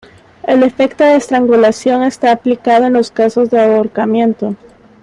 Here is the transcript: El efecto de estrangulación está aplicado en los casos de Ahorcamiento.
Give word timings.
El 0.41 0.63
efecto 0.63 1.03
de 1.03 1.15
estrangulación 1.17 2.01
está 2.01 2.31
aplicado 2.31 2.87
en 2.87 2.93
los 2.93 3.11
casos 3.11 3.51
de 3.51 3.59
Ahorcamiento. 3.61 4.55